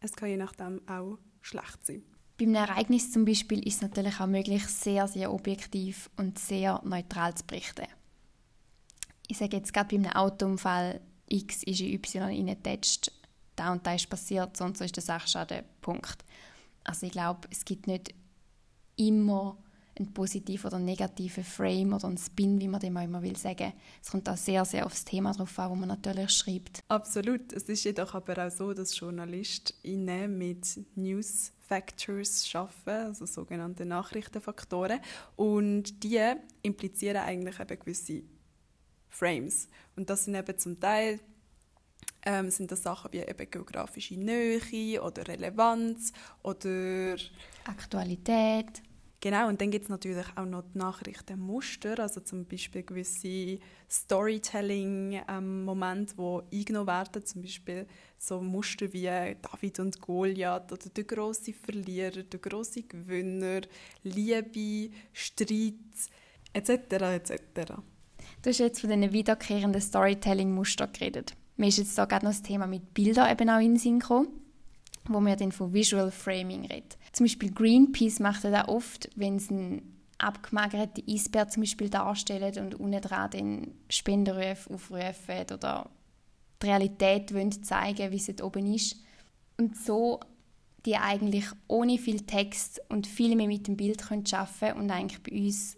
es 0.00 0.12
kann 0.12 0.30
je 0.30 0.38
nachdem 0.38 0.80
auch 0.88 1.18
schlecht 1.42 1.84
sein. 1.84 2.02
Bei 2.38 2.44
einem 2.44 2.54
Ereignis 2.54 3.12
zum 3.12 3.24
Beispiel 3.24 3.66
ist 3.66 3.76
es 3.76 3.82
natürlich 3.82 4.20
auch 4.20 4.26
möglich, 4.26 4.66
sehr, 4.66 5.08
sehr 5.08 5.32
objektiv 5.32 6.10
und 6.16 6.38
sehr 6.38 6.82
neutral 6.84 7.34
zu 7.34 7.46
berichten 7.46 7.86
ich 9.28 9.38
sage 9.38 9.56
jetzt 9.56 9.72
gerade 9.72 9.96
bei 9.96 10.02
einem 10.02 10.12
Autounfall, 10.12 11.00
X 11.28 11.62
ist 11.64 11.80
in 11.80 11.92
Y 11.94 12.22
reingetatscht, 12.22 13.10
da 13.56 13.72
und 13.72 13.86
da 13.86 13.94
ist 13.94 14.08
passiert, 14.08 14.56
sonst 14.56 14.80
ist 14.80 14.96
der 14.96 15.02
Sachschaden, 15.02 15.64
Punkt. 15.80 16.24
Also 16.84 17.06
ich 17.06 17.12
glaube, 17.12 17.48
es 17.50 17.64
gibt 17.64 17.86
nicht 17.86 18.14
immer 18.96 19.58
einen 19.98 20.12
positiven 20.12 20.68
oder 20.68 20.78
negativen 20.78 21.42
Frame 21.42 21.94
oder 21.94 22.08
einen 22.08 22.18
Spin, 22.18 22.60
wie 22.60 22.68
man 22.68 22.80
dem 22.80 22.96
auch 22.96 23.02
immer 23.02 23.22
will 23.22 23.36
sagen. 23.36 23.72
Es 24.02 24.10
kommt 24.10 24.28
auch 24.28 24.36
sehr, 24.36 24.64
sehr 24.64 24.84
aufs 24.84 25.04
Thema 25.04 25.32
drauf 25.32 25.58
an, 25.58 25.70
wo 25.70 25.74
man 25.74 25.88
natürlich 25.88 26.30
schreibt. 26.30 26.82
Absolut. 26.88 27.52
Es 27.52 27.64
ist 27.64 27.84
jedoch 27.84 28.14
aber 28.14 28.46
auch 28.46 28.50
so, 28.50 28.74
dass 28.74 28.98
JournalistInnen 28.98 30.36
mit 30.36 30.80
News 30.96 31.52
Factors 31.60 32.48
arbeiten, 32.54 33.06
also 33.06 33.26
sogenannte 33.26 33.86
Nachrichtenfaktoren. 33.86 35.00
Und 35.34 36.02
die 36.04 36.20
implizieren 36.62 37.22
eigentlich 37.22 37.58
eben 37.58 37.78
gewisse 37.78 38.22
Frames. 39.08 39.68
Und 39.96 40.10
das 40.10 40.24
sind 40.24 40.34
eben 40.34 40.58
zum 40.58 40.78
Teil 40.78 41.20
ähm, 42.26 42.50
sind 42.50 42.70
das 42.72 42.82
Sachen 42.82 43.10
wie 43.12 43.20
eben 43.20 43.50
geografische 43.50 44.16
Nähe 44.16 45.00
oder 45.00 45.26
Relevanz 45.26 46.12
oder 46.42 47.16
Aktualität. 47.64 48.82
Genau, 49.20 49.48
und 49.48 49.60
dann 49.60 49.70
gibt 49.70 49.84
es 49.84 49.88
natürlich 49.88 50.26
auch 50.36 50.44
noch 50.44 50.62
die 50.62 50.78
Nachrichtenmuster, 50.78 51.98
also 51.98 52.20
zum 52.20 52.44
Beispiel 52.44 52.82
gewisse 52.82 53.58
Storytelling-Momente, 53.90 56.14
ähm, 56.18 56.42
die 56.52 56.58
eingenommen 56.58 56.86
werden, 56.86 57.24
zum 57.24 57.40
Beispiel 57.42 57.86
so 58.18 58.42
Muster 58.42 58.92
wie 58.92 59.36
David 59.40 59.80
und 59.80 60.02
Goliath 60.02 60.70
oder 60.70 60.90
der 60.90 61.04
große 61.04 61.54
Verlierer, 61.54 62.24
der 62.24 62.40
große 62.40 62.82
Gewinner, 62.82 63.62
Liebe, 64.02 64.90
Streit 65.12 65.74
etc. 66.52 66.92
etc. 66.92 67.72
Du 68.46 68.50
hast 68.50 68.58
jetzt 68.58 68.80
von 68.80 68.90
diesen 68.90 69.12
wiederkehrenden 69.12 69.80
Storytelling-Mustern 69.80 70.92
geredet. 70.92 71.34
Mir 71.56 71.66
ist 71.66 71.78
jetzt 71.78 71.98
da 71.98 72.04
gerade 72.04 72.24
noch 72.24 72.30
das 72.30 72.42
Thema 72.42 72.68
mit 72.68 72.94
Bildern 72.94 73.28
eben 73.28 73.50
auch 73.50 73.58
in 73.58 73.72
den 73.72 73.76
Sinn 73.76 73.98
gekommen, 73.98 74.28
wo 75.08 75.18
wir 75.18 75.34
dann 75.34 75.50
von 75.50 75.74
Visual 75.74 76.12
Framing 76.12 76.64
reden. 76.66 76.90
Zum 77.10 77.26
Beispiel 77.26 77.50
Greenpeace 77.50 78.20
macht 78.20 78.44
das 78.44 78.54
auch 78.54 78.68
oft, 78.68 79.10
wenn 79.16 79.40
sie 79.40 79.48
einen 79.52 79.96
abgemagerten 80.18 81.02
Eisbär 81.08 81.48
zum 81.48 81.64
Beispiel 81.64 81.90
darstellen 81.90 82.56
und 82.64 82.76
unten 82.76 83.00
dran 83.00 83.32
den 83.32 83.74
Spendenrufe 83.90 84.72
aufrufen 84.72 85.40
oder 85.52 85.90
die 86.62 86.66
Realität 86.66 87.34
wollen 87.34 87.64
zeigen, 87.64 88.12
wie 88.12 88.16
es 88.16 88.26
dort 88.26 88.44
oben 88.44 88.72
ist. 88.72 88.94
Und 89.58 89.76
so 89.76 90.20
die 90.84 90.94
eigentlich 90.94 91.46
ohne 91.66 91.98
viel 91.98 92.20
Text 92.20 92.80
und 92.90 93.08
viel 93.08 93.34
mehr 93.34 93.48
mit 93.48 93.66
dem 93.66 93.76
Bild 93.76 94.06
können 94.06 94.22
und 94.76 94.90
eigentlich 94.92 95.20
bei 95.24 95.36
uns 95.36 95.75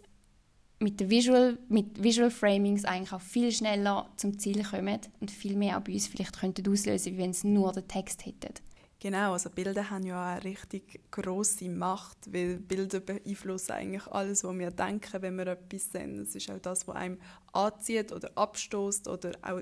mit, 0.79 0.99
der 0.99 1.09
Visual, 1.09 1.57
mit 1.67 2.01
Visual 2.01 2.31
Framings 2.31 2.85
eigentlich 2.85 3.11
auch 3.13 3.21
viel 3.21 3.51
schneller 3.51 4.09
zum 4.15 4.39
Ziel 4.39 4.63
kommen 4.63 4.99
und 5.19 5.29
viel 5.29 5.55
mehr 5.55 5.77
auch 5.77 5.81
bei 5.81 5.93
uns 5.93 6.07
vielleicht 6.07 6.39
könnten 6.39 6.67
auslösen, 6.71 7.17
wenn 7.17 7.31
es 7.31 7.43
nur 7.43 7.73
den 7.73 7.87
Text 7.87 8.25
hätten. 8.25 8.53
Genau, 9.01 9.31
also 9.31 9.49
Bilder 9.49 9.89
haben 9.89 10.05
ja 10.05 10.33
eine 10.33 10.43
richtig 10.43 10.99
große 11.11 11.69
Macht, 11.69 12.17
weil 12.33 12.57
Bilder 12.57 12.99
beeinflussen 12.99 13.71
eigentlich 13.71 14.05
alles, 14.07 14.43
was 14.43 14.57
wir 14.57 14.71
denken, 14.71 15.21
wenn 15.21 15.37
wir 15.37 15.47
etwas 15.47 15.91
sehen. 15.91 16.19
Es 16.19 16.35
ist 16.35 16.51
auch 16.51 16.59
das, 16.59 16.85
was 16.85 16.95
einem 16.97 17.17
anzieht 17.53 18.11
oder 18.11 18.29
abstoßt 18.35 19.07
oder 19.07 19.31
auch 19.41 19.61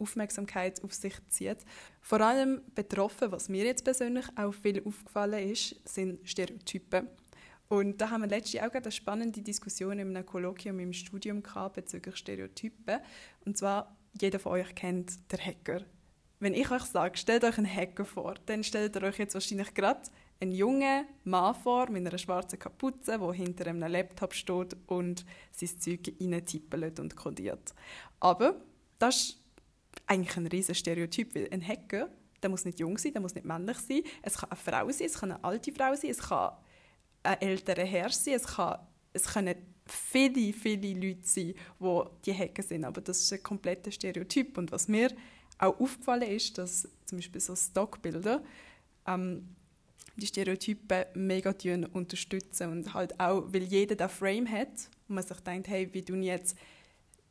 Aufmerksamkeit 0.00 0.82
auf 0.82 0.92
sich 0.92 1.14
zieht. 1.28 1.58
Vor 2.00 2.20
allem 2.20 2.62
betroffen, 2.74 3.30
was 3.30 3.48
mir 3.48 3.64
jetzt 3.64 3.84
persönlich 3.84 4.26
auch 4.34 4.52
viel 4.52 4.82
aufgefallen 4.84 5.50
ist, 5.50 5.76
sind 5.88 6.28
Stereotypen. 6.28 7.08
Und 7.74 8.00
da 8.00 8.10
haben 8.10 8.20
wir 8.20 8.28
letztens 8.28 8.62
auch 8.62 8.72
eine 8.72 8.92
spannende 8.92 9.42
Diskussion 9.42 9.98
in 9.98 10.16
einem 10.16 10.24
Kolloquium 10.24 10.78
im 10.78 10.92
Studium 10.92 11.42
gehabt 11.42 11.74
bezüglich 11.74 12.16
Stereotypen. 12.16 13.00
Und 13.44 13.58
zwar, 13.58 13.96
jeder 14.20 14.38
von 14.38 14.52
euch 14.52 14.72
kennt 14.76 15.32
den 15.32 15.40
Hacker. 15.44 15.84
Wenn 16.38 16.54
ich 16.54 16.70
euch 16.70 16.84
sage, 16.84 17.18
stellt 17.18 17.42
euch 17.42 17.58
einen 17.58 17.66
Hacker 17.66 18.04
vor, 18.04 18.34
dann 18.46 18.62
stellt 18.62 18.94
ihr 18.94 19.02
euch 19.02 19.18
jetzt 19.18 19.34
wahrscheinlich 19.34 19.74
gerade 19.74 20.02
einen 20.40 20.52
jungen 20.52 21.04
Mann 21.24 21.56
vor 21.56 21.90
mit 21.90 22.06
einer 22.06 22.16
schwarzen 22.16 22.60
Kapuze, 22.60 23.18
der 23.18 23.32
hinter 23.32 23.66
einem 23.66 23.90
Laptop 23.90 24.34
steht 24.34 24.76
und 24.86 25.26
sein 25.50 25.80
Zeug 25.80 26.14
reintippen 26.20 26.92
und 27.00 27.16
kodiert. 27.16 27.74
Aber 28.20 28.54
das 29.00 29.16
ist 29.16 29.38
eigentlich 30.06 30.36
ein 30.36 30.46
riesiger 30.46 30.74
Stereotyp, 30.74 31.34
weil 31.34 31.48
ein 31.50 31.66
Hacker, 31.66 32.08
der 32.40 32.50
muss 32.50 32.64
nicht 32.64 32.78
jung 32.78 32.98
sein, 32.98 33.14
der 33.14 33.22
muss 33.22 33.34
nicht 33.34 33.46
männlich 33.46 33.78
sein, 33.78 34.02
es 34.22 34.36
kann 34.36 34.52
eine 34.52 34.60
Frau 34.60 34.90
sein, 34.92 35.06
es 35.08 35.18
kann 35.18 35.32
eine 35.32 35.42
alte 35.42 35.72
Frau 35.72 35.92
sein, 35.96 36.10
es 36.10 36.18
kann 36.18 36.52
ein 37.24 37.40
älterer 37.40 37.84
Herr 37.84 38.10
sein, 38.10 38.34
es, 38.34 38.46
kann, 38.46 38.78
es 39.12 39.24
können 39.26 39.56
viele, 39.86 40.52
viele 40.52 40.94
Leute 40.94 41.26
sein, 41.26 41.54
die 41.80 42.02
die 42.24 42.34
Hacker 42.34 42.62
sind, 42.62 42.84
aber 42.84 43.00
das 43.00 43.20
ist 43.20 43.32
ein 43.32 43.42
kompletter 43.42 43.90
Stereotyp. 43.90 44.56
Und 44.58 44.72
was 44.72 44.88
mir 44.88 45.10
auch 45.58 45.78
aufgefallen 45.80 46.30
ist, 46.30 46.58
dass 46.58 46.88
zum 47.04 47.18
Beispiel 47.18 47.40
so 47.40 47.54
Stockbilder 47.56 48.42
ähm, 49.06 49.48
die 50.16 50.26
Stereotypen 50.26 51.04
mega 51.14 51.54
unterstützen. 51.92 52.70
Und 52.70 52.94
halt 52.94 53.18
auch, 53.20 53.44
weil 53.52 53.64
jeder 53.64 53.96
den 53.96 54.08
Frame 54.08 54.50
hat 54.50 54.90
und 55.08 55.16
man 55.16 55.24
sich 55.24 55.40
denkt, 55.40 55.68
hey, 55.68 55.88
wie 55.92 56.04
tun 56.04 56.22
jetzt 56.22 56.56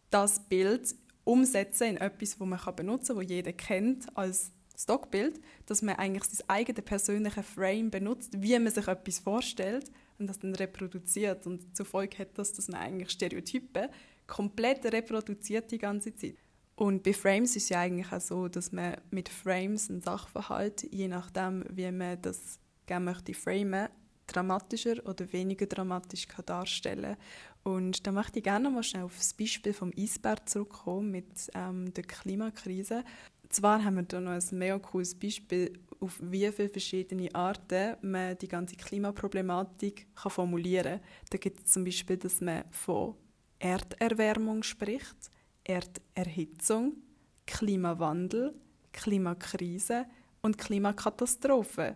das 0.10 0.40
Bild 0.40 0.96
umsetzen 1.24 1.88
in 1.88 1.98
etwas, 1.98 2.38
das 2.38 2.40
man 2.40 2.60
benutzen 2.76 3.16
kann, 3.16 3.22
das 3.22 3.30
jeder 3.30 3.54
kennt 3.54 4.18
als 4.18 4.52
Stockbild, 4.84 5.40
dass 5.66 5.82
man 5.82 5.96
eigentlich 5.96 6.26
sein 6.26 6.50
eigenes 6.50 6.86
persönliches 6.86 7.46
Frame 7.46 7.90
benutzt, 7.90 8.42
wie 8.42 8.58
man 8.60 8.72
sich 8.72 8.88
etwas 8.88 9.20
vorstellt 9.20 9.92
und 10.20 10.28
das 10.28 10.40
dann 10.40 10.56
reproduziert. 10.56 11.48
Und 11.48 11.76
zur 11.76 11.86
Folge 11.86 12.20
hat 12.20 12.38
das, 12.38 12.54
dass 12.54 12.68
man 12.68 12.82
eigentlich 12.82 13.10
Stereotypen 13.10 13.90
komplett 14.28 14.86
reproduziert 14.86 15.72
die 15.72 15.78
ganze 15.78 16.16
Zeit. 16.16 16.36
Und 16.76 17.04
bei 17.04 17.14
Frames 17.14 17.56
ist 17.56 17.64
es 17.64 17.70
ja 17.70 17.82
eigentlich 17.82 18.12
auch 18.12 18.22
so, 18.22 18.48
dass 18.48 18.72
man 18.72 18.98
mit 19.12 19.30
Frames 19.30 19.90
ein 19.90 20.02
Sachverhalt, 20.02 20.84
je 20.92 21.08
nachdem, 21.08 21.66
wie 21.70 21.92
man 21.92 22.22
das 22.22 22.60
gerne 22.86 23.06
möchte 23.06 23.34
framen, 23.34 23.90
dramatischer 24.28 25.06
oder 25.06 25.32
weniger 25.34 25.66
dramatisch 25.66 26.28
kann 26.28 26.46
darstellen 26.46 27.18
Und 27.64 28.08
da 28.08 28.12
möchte 28.12 28.40
ich 28.40 28.44
gerne 28.44 28.70
mal 28.70 28.84
schnell 28.84 29.04
auf 29.04 29.18
das 29.18 29.34
Beispiel 29.34 29.74
vom 29.74 29.92
Eisberg 29.98 30.50
zurückkommen 30.50 31.12
mit 31.12 31.52
ähm, 31.54 31.94
der 31.94 32.04
Klimakrise. 32.04 33.04
Zwar 33.54 33.84
haben 33.84 33.98
wir 33.98 34.06
hier 34.10 34.20
noch 34.20 34.32
ein 34.32 34.58
mega 34.58 34.80
cooles 34.80 35.14
Beispiel, 35.14 35.80
auf 36.00 36.20
wie 36.20 36.52
viele 36.52 36.70
verschiedene 36.70 37.34
Arten 37.36 37.96
man 38.02 38.36
die 38.36 38.48
ganze 38.48 38.76
Klimaproblematik 38.76 40.08
kann 40.16 40.32
formulieren 40.32 41.00
kann. 41.00 41.08
Da 41.30 41.38
gibt 41.38 41.60
es 41.60 41.72
zum 41.72 41.84
Beispiel, 41.84 42.18
dass 42.18 42.42
man 42.42 42.64
von 42.72 43.14
Erderwärmung 43.60 44.64
spricht, 44.64 45.30
Erderhitzung, 45.64 46.94
Klimawandel, 47.46 48.56
Klimakrise 48.92 50.08
und 50.42 50.58
Klimakatastrophe. 50.58 51.96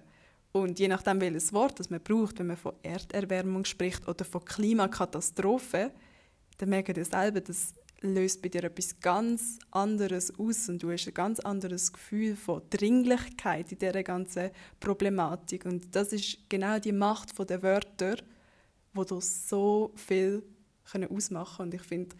Und 0.51 0.77
je 0.77 0.87
nachdem, 0.87 1.19
welches 1.21 1.51
Wort 1.53 1.79
das 1.79 1.89
man 1.89 2.01
braucht, 2.01 2.37
wenn 2.37 2.47
man 2.47 2.57
von 2.57 2.73
Erderwärmung 2.83 3.65
spricht 3.65 4.07
oder 4.07 4.25
von 4.25 4.45
Klimakatastrophe, 4.45 5.91
dann 6.59 6.69
merkt 6.69 6.95
ihr 6.95 7.05
selber, 7.05 7.41
das 7.41 7.73
löst 8.01 8.41
bei 8.41 8.49
dir 8.49 8.63
etwas 8.63 8.99
ganz 8.99 9.57
anderes 9.71 10.37
aus 10.39 10.69
und 10.69 10.83
du 10.83 10.91
hast 10.91 11.07
ein 11.07 11.13
ganz 11.13 11.39
anderes 11.39 11.91
Gefühl 11.91 12.35
von 12.35 12.61
Dringlichkeit 12.69 13.71
in 13.71 13.79
dieser 13.79 14.03
ganzen 14.03 14.51
Problematik. 14.79 15.65
Und 15.65 15.95
das 15.95 16.13
ist 16.13 16.37
genau 16.49 16.79
die 16.79 16.91
Macht 16.91 17.37
der 17.49 17.63
Wörter, 17.63 18.17
wo 18.93 19.03
du 19.03 19.19
so 19.19 19.93
viel 19.95 20.43
ausmachen 21.09 21.57
können. 21.57 21.69
Und 21.69 21.73
ich 21.73 21.81
finde, 21.81 22.15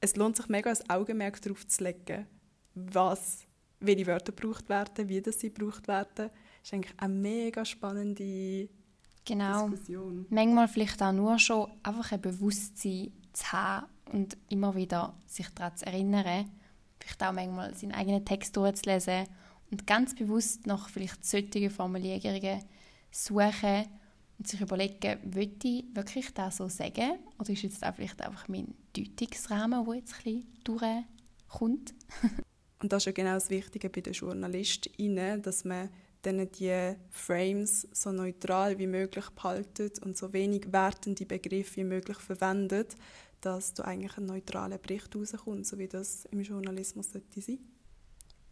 es 0.00 0.16
lohnt 0.16 0.36
sich 0.36 0.48
mega, 0.48 0.70
ein 0.70 0.90
Augenmerk 0.90 1.42
darauf 1.42 1.66
zu 1.66 1.84
legen, 1.84 2.26
was, 2.74 3.40
welche 3.80 4.06
Wörter 4.06 4.32
gebraucht 4.32 4.68
werden, 4.68 5.08
wie 5.08 5.20
das 5.20 5.40
sie 5.40 5.52
gebraucht 5.52 5.88
werden 5.88 6.30
ist 6.62 6.74
eigentlich 6.74 6.94
eine 6.98 7.14
mega 7.14 7.64
spannende 7.64 8.68
genau. 9.24 9.68
Diskussion. 9.68 10.26
Manchmal 10.30 10.68
vielleicht 10.68 11.02
auch 11.02 11.12
nur 11.12 11.38
schon 11.38 11.70
einfach 11.82 12.12
ein 12.12 12.20
Bewusstsein 12.20 13.12
zu 13.32 13.52
haben 13.52 13.86
und 14.12 14.36
immer 14.48 14.74
wieder 14.74 15.14
sich 15.26 15.48
daran 15.50 15.76
zu 15.76 15.86
erinnern, 15.86 16.50
vielleicht 16.98 17.22
auch 17.22 17.32
manchmal 17.32 17.74
seinen 17.74 17.92
eigenen 17.92 18.24
Text 18.24 18.56
durchzulesen 18.56 19.26
und 19.70 19.86
ganz 19.86 20.14
bewusst 20.14 20.66
nach 20.66 20.88
vielleicht 20.88 21.24
solchen 21.24 21.70
Formulierungen 21.70 22.60
suchen 23.10 23.86
und 24.38 24.48
sich 24.48 24.60
überlegen, 24.60 25.18
will 25.24 25.52
ich 25.62 25.84
wirklich 25.94 26.32
das 26.34 26.56
so 26.56 26.68
sagen 26.68 27.18
oder 27.38 27.50
ist 27.50 27.62
jetzt 27.62 27.84
auch 27.84 27.94
vielleicht 27.94 28.20
einfach 28.22 28.48
mein 28.48 28.74
Deutungsrahmen, 28.96 29.84
der 29.84 29.94
jetzt 29.94 30.14
ein 30.14 30.22
bisschen 30.24 30.46
durchkommt? 30.64 31.94
und 32.82 32.92
das 32.92 33.02
ist 33.02 33.06
ja 33.06 33.12
genau 33.12 33.34
das 33.34 33.50
Wichtige 33.50 33.90
bei 33.90 34.00
den 34.00 34.12
JournalistInnen, 34.12 35.42
dass 35.42 35.64
man 35.64 35.90
dann 36.22 36.50
die 36.52 36.94
Frames 37.10 37.88
so 37.92 38.12
neutral 38.12 38.78
wie 38.78 38.86
möglich 38.86 39.28
behalten 39.30 39.90
und 40.04 40.16
so 40.16 40.32
wenig 40.32 40.70
wertende 40.72 41.24
Begriffe 41.24 41.76
wie 41.76 41.84
möglich 41.84 42.18
verwendet, 42.18 42.94
dass 43.40 43.74
du 43.74 43.84
eigentlich 43.84 44.16
ein 44.16 44.26
neutraler 44.26 44.78
Bericht 44.78 45.14
rauskommt, 45.14 45.66
so 45.66 45.78
wie 45.78 45.88
das 45.88 46.26
im 46.26 46.42
Journalismus 46.42 47.12
sollte 47.12 47.40
sein. 47.40 47.58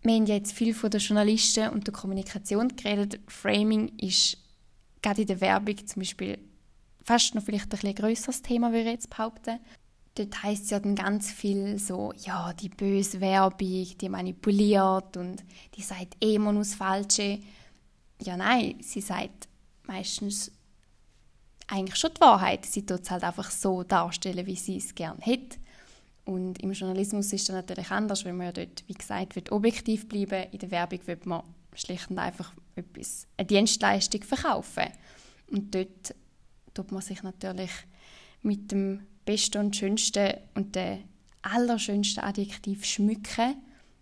Wir 0.02 0.14
haben 0.14 0.26
jetzt 0.26 0.52
viel 0.52 0.74
von 0.74 0.90
den 0.90 1.00
Journalisten 1.00 1.70
und 1.70 1.86
der 1.86 1.94
Kommunikation 1.94 2.68
geredet. 2.68 3.20
Framing 3.26 3.96
ist 3.98 4.38
gerade 5.02 5.22
in 5.22 5.26
der 5.26 5.40
Werbung 5.40 5.86
zum 5.86 6.00
Beispiel 6.00 6.38
fast 7.02 7.34
noch 7.34 7.42
vielleicht 7.42 7.64
ein 7.64 7.70
bisschen 7.70 7.94
größeres 7.94 8.42
Thema, 8.42 8.70
würde 8.70 8.84
ich 8.84 8.94
jetzt 8.94 9.10
behaupten. 9.10 9.58
Dort 10.14 10.42
heisst 10.42 10.64
es 10.64 10.70
ja 10.70 10.80
dann 10.80 10.94
ganz 10.94 11.30
viel 11.30 11.78
so, 11.78 12.12
ja, 12.16 12.52
die 12.52 12.68
böse 12.68 13.20
Werbung, 13.20 13.86
die 13.98 14.08
manipuliert 14.08 15.16
und 15.16 15.44
die 15.74 15.82
sagt 15.82 16.16
eh 16.22 16.34
immer 16.34 16.52
nur 16.52 16.62
das 16.62 16.74
Falsche 16.74 17.40
ja, 18.22 18.36
nein, 18.36 18.76
sie 18.80 19.00
sagt 19.00 19.48
meistens 19.86 20.50
eigentlich 21.68 21.96
schon 21.96 22.14
die 22.14 22.20
Wahrheit. 22.20 22.66
Sie 22.66 22.84
tut 22.84 23.02
es 23.02 23.10
halt 23.10 23.24
einfach 23.24 23.50
so 23.50 23.82
darstellen, 23.82 24.46
wie 24.46 24.56
sie 24.56 24.78
es 24.78 24.94
gerne 24.94 25.20
hätte. 25.20 25.58
Und 26.24 26.60
im 26.62 26.72
Journalismus 26.72 27.32
ist 27.32 27.48
das 27.48 27.54
natürlich 27.54 27.90
anders, 27.90 28.24
wenn 28.24 28.36
man 28.36 28.48
ja 28.48 28.52
dort, 28.52 28.84
wie 28.86 28.94
gesagt, 28.94 29.36
wird 29.36 29.52
objektiv 29.52 30.08
bleiben. 30.08 30.50
In 30.52 30.58
der 30.58 30.70
Werbung 30.70 31.00
wird 31.06 31.24
man 31.24 31.42
schlicht 31.74 32.10
und 32.10 32.18
einfach 32.18 32.52
etwas, 32.74 33.26
eine 33.36 33.46
Dienstleistung 33.46 34.22
verkaufen. 34.22 34.88
Und 35.50 35.74
dort 35.74 36.14
tut 36.74 36.92
man 36.92 37.02
sich 37.02 37.22
natürlich 37.22 37.70
mit 38.42 38.70
dem 38.72 39.06
besten 39.24 39.58
und 39.58 39.76
schönsten 39.76 40.34
und 40.54 40.74
dem 40.74 41.04
allerschönsten 41.42 42.22
Adjektiv 42.22 42.84
schmücken, 42.84 43.56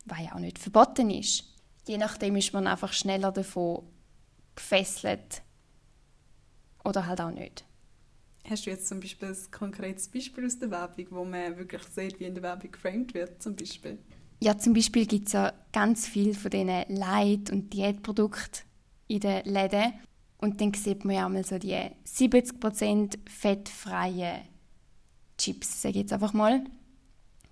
was 0.04 0.20
ja 0.20 0.34
auch 0.34 0.40
nicht 0.40 0.58
verboten 0.58 1.10
ist. 1.10 1.44
Je 1.86 1.98
nachdem 1.98 2.36
ist 2.36 2.52
man 2.52 2.66
einfach 2.66 2.92
schneller 2.92 3.30
davon 3.30 3.84
gefesselt 4.54 5.42
oder 6.86 7.06
halt 7.06 7.20
auch 7.20 7.30
nicht. 7.30 7.64
Hast 8.48 8.66
du 8.66 8.70
jetzt 8.70 8.86
zum 8.86 9.00
Beispiel 9.00 9.28
ein 9.28 9.50
konkretes 9.50 10.08
Beispiel 10.08 10.46
aus 10.46 10.58
der 10.58 10.70
Werbung, 10.70 11.06
wo 11.10 11.24
man 11.24 11.56
wirklich 11.58 11.82
sieht, 11.82 12.20
wie 12.20 12.24
in 12.24 12.34
der 12.34 12.44
Werbung 12.44 12.70
geframed 12.70 13.12
wird, 13.12 13.42
zum 13.42 13.56
Beispiel? 13.56 13.98
Ja, 14.40 14.56
zum 14.56 14.72
Beispiel 14.72 15.06
gibt 15.06 15.26
es 15.26 15.32
ja 15.32 15.52
ganz 15.72 16.06
viel 16.06 16.34
von 16.34 16.50
diesen 16.50 16.68
Light- 16.88 17.50
und 17.50 17.72
Diätprodukten 17.72 18.64
in 19.08 19.20
den 19.20 19.44
Läden. 19.44 19.94
Und 20.38 20.60
dann 20.60 20.74
sieht 20.74 21.04
man 21.04 21.16
ja 21.16 21.28
mal 21.28 21.44
so 21.44 21.58
die 21.58 21.74
70% 21.74 23.18
fettfreien 23.28 24.42
Chips, 25.38 25.82
sage 25.82 25.94
ich 25.94 26.02
jetzt 26.02 26.12
einfach 26.12 26.32
mal. 26.32 26.64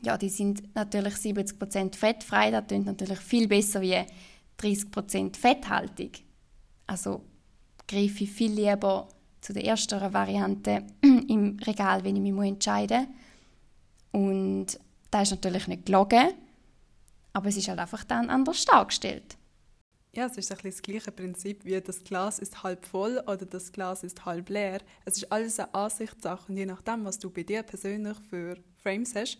Ja, 0.03 0.19
die 0.19 0.29
sind 0.29 0.75
natürlich 0.75 1.15
70% 1.15 1.97
fettfrei, 1.97 2.51
das 2.51 2.67
klingt 2.67 2.87
natürlich 2.87 3.19
viel 3.19 3.49
besser 3.49 3.81
wie 3.81 3.99
30% 4.61 5.37
fetthaltig. 5.37 6.25
Also 6.87 7.23
greife 7.89 8.25
ich 8.25 8.31
viel 8.31 8.53
lieber 8.53 9.09
zu 9.45 9.53
der 9.53 9.65
ersten 9.65 10.13
Variante 10.13 10.85
im 11.03 11.59
Regal, 11.67 12.03
wenn 12.03 12.17
ich 12.17 12.33
mich 12.33 12.49
entscheiden 12.49 13.07
muss. 14.11 14.23
Und 14.23 14.81
da 15.11 15.23
ist 15.23 15.33
natürlich 15.33 15.69
nicht 15.69 15.85
gelogen, 15.87 16.33
aber 17.35 17.49
es 17.49 17.57
ist 17.57 17.69
halt 17.69 17.79
einfach 17.79 18.05
dann 18.05 18.31
anders 18.31 18.65
dargestellt. 18.65 19.37
Ja, 20.15 20.27
es 20.27 20.39
ist 20.39 20.51
ein 20.51 20.59
das 20.63 20.81
gleiche 20.81 21.13
Prinzip 21.13 21.65
wie 21.65 21.79
das 21.81 22.05
Glas 22.05 22.39
ist 22.39 22.63
halb 22.63 22.87
voll 22.87 23.19
oder 23.27 23.45
das 23.45 23.73
Glas 23.73 24.03
ist 24.03 24.25
halb 24.25 24.49
leer. 24.49 24.81
Es 25.05 25.19
ist 25.19 25.31
alles 25.31 25.59
eine 25.59 25.75
Ansichtssache 25.75 26.51
und 26.51 26.57
je 26.57 26.67
nachdem, 26.67 27.05
was 27.05 27.19
du 27.19 27.29
bei 27.29 27.43
dir 27.43 27.65
persönlich 27.65 28.17
für 28.31 28.57
Frames 28.77 29.15
hast, 29.15 29.39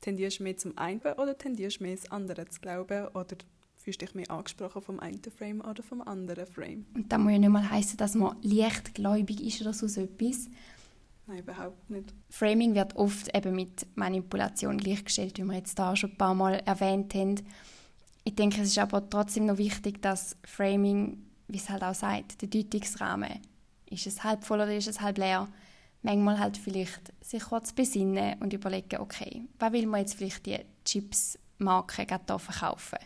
tendierst 0.00 0.40
du 0.40 0.44
mehr 0.44 0.56
zum 0.56 0.76
einen 0.78 1.00
oder 1.00 1.36
tendierst 1.38 1.78
du 1.78 1.84
mehr 1.84 1.92
ins 1.92 2.10
andere 2.10 2.48
zu 2.48 2.60
glauben 2.60 3.06
oder 3.08 3.36
fühlst 3.84 4.00
dich 4.00 4.14
mehr 4.14 4.30
angesprochen 4.30 4.80
vom 4.80 4.98
einen 4.98 5.20
Frame 5.36 5.60
oder 5.60 5.82
vom 5.82 6.00
anderen 6.00 6.46
Frame. 6.46 6.86
Und 6.94 7.12
das 7.12 7.18
muss 7.18 7.32
ja 7.32 7.38
nicht 7.38 7.50
mal 7.50 7.70
heißen, 7.70 7.98
dass 7.98 8.14
man 8.14 8.36
leichtgläubig 8.40 9.42
ist 9.42 9.60
oder 9.60 9.74
so 9.74 9.86
etwas. 10.00 10.48
Nein, 11.26 11.40
überhaupt 11.40 11.90
nicht. 11.90 12.14
Framing 12.30 12.74
wird 12.74 12.96
oft 12.96 13.34
eben 13.36 13.54
mit 13.54 13.86
Manipulation 13.94 14.78
gleichgestellt, 14.78 15.36
wie 15.36 15.44
wir 15.44 15.56
jetzt 15.56 15.78
da 15.78 15.94
schon 15.94 16.10
ein 16.10 16.16
paar 16.16 16.34
Mal 16.34 16.62
erwähnt 16.64 17.14
haben. 17.14 17.42
Ich 18.24 18.34
denke, 18.34 18.62
es 18.62 18.68
ist 18.68 18.78
aber 18.78 19.08
trotzdem 19.08 19.46
noch 19.46 19.58
wichtig, 19.58 20.00
dass 20.00 20.36
Framing, 20.44 21.22
wie 21.48 21.58
es 21.58 21.68
halt 21.68 21.82
auch 21.82 21.94
sagt, 21.94 22.40
der 22.40 22.48
Deutungsrahmen, 22.48 23.40
ist 23.90 24.06
es 24.06 24.24
halb 24.24 24.44
voll 24.44 24.60
oder 24.60 24.74
ist 24.74 24.88
es 24.88 25.02
halb 25.02 25.18
leer, 25.18 25.46
manchmal 26.00 26.38
halt 26.38 26.56
vielleicht 26.56 27.12
sich 27.22 27.42
kurz 27.42 27.74
besinnen 27.74 28.40
und 28.40 28.54
überlegen, 28.54 29.00
okay, 29.00 29.42
was 29.58 29.72
will 29.72 29.86
man 29.86 30.00
jetzt 30.00 30.14
vielleicht 30.14 30.46
die 30.46 30.58
Chips-Marke 30.84 32.06
gerade 32.06 32.38
verkaufen? 32.38 32.98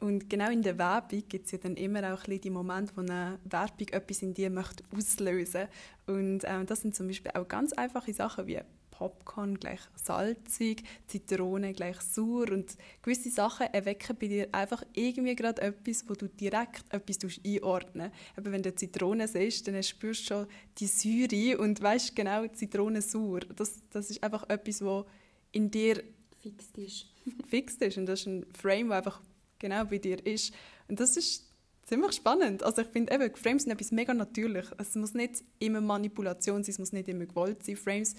Und 0.00 0.28
genau 0.28 0.50
in 0.50 0.62
der 0.62 0.78
Werbung 0.78 1.22
gibt 1.28 1.46
es 1.46 1.52
ja 1.52 1.58
dann 1.58 1.74
immer 1.76 2.12
auch 2.12 2.22
die 2.24 2.50
Momente, 2.50 2.92
wo 2.96 3.00
eine 3.00 3.38
Werbung 3.44 3.88
etwas 3.88 4.22
in 4.22 4.34
dir 4.34 4.50
möchte 4.50 4.84
auslösen 4.94 5.68
Und 6.06 6.42
ähm, 6.44 6.66
das 6.66 6.82
sind 6.82 6.94
zum 6.94 7.06
Beispiel 7.06 7.32
auch 7.34 7.48
ganz 7.48 7.72
einfache 7.72 8.12
Sachen 8.12 8.46
wie 8.46 8.60
Popcorn 8.90 9.58
gleich 9.58 9.80
salzig, 9.94 10.82
Zitrone 11.06 11.74
gleich 11.74 12.00
sauer 12.00 12.50
und 12.50 12.76
gewisse 13.02 13.30
Sachen 13.30 13.66
erwecken 13.72 14.16
bei 14.18 14.28
dir 14.28 14.48
einfach 14.52 14.82
irgendwie 14.94 15.36
gerade 15.36 15.60
etwas, 15.60 16.08
wo 16.08 16.14
du 16.14 16.28
direkt 16.28 16.84
etwas 16.90 17.18
einordnen 17.44 18.10
Aber 18.36 18.52
wenn 18.52 18.62
du 18.62 18.74
Zitrone 18.74 19.28
siehst, 19.28 19.68
dann 19.68 19.82
spürst 19.82 20.22
du 20.22 20.34
schon 20.34 20.46
die 20.78 20.86
Säure 20.86 21.58
und 21.58 21.82
weißt 21.82 22.16
genau, 22.16 22.46
Zitrone 22.48 23.02
sauer. 23.02 23.40
Das, 23.54 23.80
das 23.90 24.10
ist 24.10 24.22
einfach 24.22 24.48
etwas, 24.48 24.82
wo 24.82 25.04
in 25.52 25.70
dir 25.70 26.02
fixt 26.42 26.78
ist. 26.78 27.06
fixt 27.48 27.82
ist 27.82 27.98
und 27.98 28.06
das 28.06 28.20
ist 28.20 28.26
ein 28.26 28.46
Frame, 28.54 28.88
der 28.88 28.98
einfach 28.98 29.20
genau 29.58 29.84
bei 29.84 29.98
dir 29.98 30.24
ist. 30.24 30.52
Und 30.88 31.00
das 31.00 31.16
ist 31.16 31.44
ziemlich 31.84 32.12
spannend. 32.12 32.62
Also 32.62 32.82
ich 32.82 32.88
finde 32.88 33.14
eben, 33.14 33.34
Frames 33.36 33.62
sind 33.62 33.72
etwas 33.72 33.92
mega 33.92 34.12
natürlich. 34.12 34.66
Es 34.78 34.94
muss 34.94 35.14
nicht 35.14 35.44
immer 35.58 35.80
Manipulation 35.80 36.62
sein, 36.62 36.72
es 36.72 36.78
muss 36.78 36.92
nicht 36.92 37.08
immer 37.08 37.26
Gewalt 37.26 37.64
sein. 37.64 37.76
Frames 37.76 38.14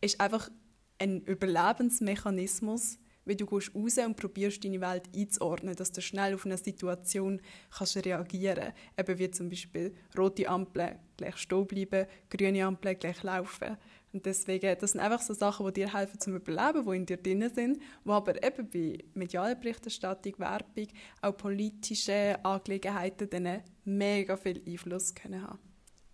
ist 0.00 0.20
einfach 0.20 0.50
ein 0.98 1.22
Überlebensmechanismus, 1.22 2.98
wie 3.24 3.36
du 3.36 3.46
gehst 3.46 3.74
raus 3.74 3.98
und 3.98 4.16
probierst 4.16 4.64
deine 4.64 4.80
Welt 4.80 5.04
einzuordnen, 5.14 5.76
dass 5.76 5.92
du 5.92 6.00
schnell 6.00 6.34
auf 6.34 6.46
eine 6.46 6.56
Situation 6.56 7.40
kannst 7.70 7.96
reagieren 8.04 8.72
kannst. 8.96 9.10
Eben 9.10 9.18
wie 9.18 9.30
zum 9.30 9.48
Beispiel 9.48 9.94
rote 10.16 10.48
Ampel 10.48 10.98
gleich 11.16 11.36
stehen 11.36 11.66
bleiben, 11.66 12.06
grüne 12.30 12.64
Ampel 12.64 12.94
gleich 12.94 13.22
laufen. 13.22 13.76
Und 14.12 14.26
deswegen, 14.26 14.76
das 14.78 14.92
sind 14.92 15.00
einfach 15.00 15.22
so 15.22 15.34
Sachen, 15.34 15.66
die 15.66 15.72
dir 15.72 15.94
helfen 15.94 16.18
zum 16.18 16.34
Überleben, 16.34 16.84
die 16.84 16.96
in 16.96 17.06
dir 17.06 17.16
drin 17.16 17.50
sind, 17.54 17.78
die 18.04 18.10
aber 18.10 18.42
eben 18.42 18.68
bei 18.68 18.98
medialer 19.14 19.54
Berichterstattung, 19.54 20.34
Werbung, 20.38 20.88
auch 21.22 21.36
politische 21.36 22.38
Angelegenheiten 22.44 23.30
dann 23.30 23.62
mega 23.84 24.36
viel 24.36 24.62
Einfluss 24.66 25.14
können 25.14 25.42
haben. 25.42 25.58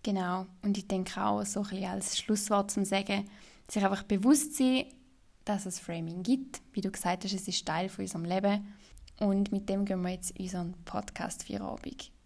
Genau. 0.03 0.47
Und 0.63 0.77
ich 0.77 0.87
denke 0.87 1.21
auch 1.21 1.45
so 1.45 1.61
ein 1.61 1.69
bisschen 1.69 1.85
als 1.87 2.19
Schlusswort 2.19 2.71
zum 2.71 2.85
Sagen, 2.85 3.29
sich 3.69 3.85
einfach 3.85 4.05
bewusst 4.05 4.57
sein, 4.57 4.87
dass 5.45 5.67
es 5.67 5.81
Framing 5.81 6.23
gibt. 6.23 6.61
Wie 6.73 6.81
du 6.81 6.91
gesagt 6.91 7.25
hast, 7.25 7.33
es 7.33 7.49
ist 7.49 7.67
Teil 7.67 7.89
von 7.89 8.05
unserem 8.05 8.25
Leben. 8.25 8.75
Und 9.19 9.51
mit 9.51 9.69
dem 9.69 9.85
gehen 9.85 10.03
wir 10.03 10.11
jetzt 10.11 10.39
unseren 10.39 10.75
Podcast 10.85 11.45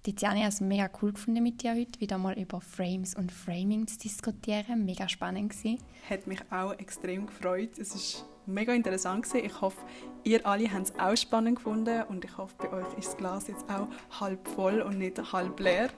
Tiziane, 0.03 0.37
ich 0.37 0.45
habe 0.45 0.53
es 0.53 0.61
mega 0.63 0.89
cool 1.03 1.13
gefunden 1.13 1.43
mit 1.43 1.63
dir 1.63 1.75
heute, 1.75 2.01
wieder 2.01 2.17
mal 2.17 2.39
über 2.39 2.61
Frames 2.63 3.15
und 3.15 3.31
Framing 3.31 3.87
zu 3.87 3.99
diskutieren. 3.99 4.87
Mega 4.87 5.09
spannend 5.09 5.51
gewesen. 5.51 5.79
Hat 6.09 6.27
mich 6.27 6.41
auch 6.51 6.73
extrem 6.73 7.27
gefreut. 7.27 7.79
Es 7.79 7.95
ist 7.95 8.25
mega 8.47 8.73
interessant 8.73 9.25
gewesen. 9.25 9.45
Ich 9.45 9.61
hoffe, 9.61 9.77
ihr 10.25 10.47
alle 10.47 10.73
habt 10.73 10.87
es 10.87 10.99
auch 10.99 11.17
spannend 11.17 11.57
gefunden 11.57 12.05
und 12.09 12.25
ich 12.25 12.39
hoffe, 12.39 12.55
bei 12.59 12.73
euch 12.73 12.99
ist 12.99 13.09
das 13.09 13.17
Glas 13.19 13.49
jetzt 13.49 13.65
auch 13.69 13.89
halb 14.19 14.49
voll 14.49 14.81
und 14.81 14.99
nicht 14.99 15.21
halb 15.33 15.61
leer. 15.61 15.91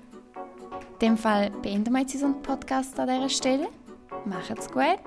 In 0.94 1.08
dem 1.08 1.16
Fall 1.16 1.50
beenden 1.62 1.92
wir 1.92 2.00
jetzt 2.00 2.14
unseren 2.14 2.42
Podcast 2.42 2.98
an 2.98 3.08
dieser 3.08 3.28
Stelle. 3.28 3.68
Macht's 4.24 4.68
gut. 4.70 4.98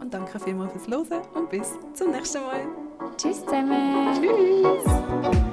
Und 0.00 0.14
danke 0.14 0.38
vielmals 0.38 0.72
fürs 0.72 0.86
Hören 0.86 1.22
und 1.34 1.50
bis 1.50 1.72
zum 1.94 2.12
nächsten 2.12 2.42
Mal. 2.42 2.66
Tschüss 3.16 3.44
zusammen. 3.44 4.20
Tschüss. 4.20 5.51